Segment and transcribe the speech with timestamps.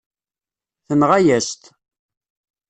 [0.87, 1.63] Tenɣa-yas-t.